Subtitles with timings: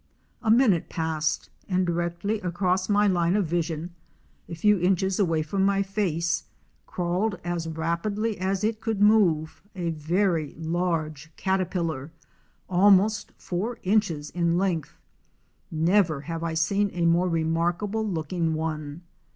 [0.41, 3.91] A minute passed and directly across my line of vision,
[4.49, 6.45] a few inches away from my face,
[6.87, 12.11] crawled, as rapidly as it could move, a very large caterpillar
[12.67, 14.97] almost four inches in length.
[15.69, 19.03] Never have I seen a more remarkable looking one.